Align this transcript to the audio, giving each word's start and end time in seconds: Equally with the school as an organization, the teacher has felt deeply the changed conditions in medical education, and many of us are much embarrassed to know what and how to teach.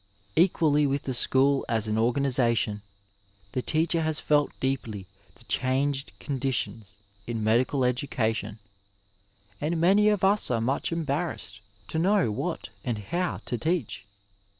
Equally 0.35 0.87
with 0.87 1.03
the 1.03 1.13
school 1.13 1.63
as 1.69 1.87
an 1.87 1.95
organization, 1.95 2.81
the 3.51 3.61
teacher 3.61 4.01
has 4.01 4.19
felt 4.19 4.51
deeply 4.59 5.05
the 5.35 5.43
changed 5.43 6.13
conditions 6.19 6.97
in 7.27 7.43
medical 7.43 7.85
education, 7.85 8.57
and 9.61 9.79
many 9.79 10.09
of 10.09 10.23
us 10.23 10.49
are 10.49 10.59
much 10.59 10.91
embarrassed 10.91 11.61
to 11.89 11.99
know 11.99 12.31
what 12.31 12.69
and 12.83 12.97
how 12.97 13.41
to 13.45 13.59
teach. 13.59 14.03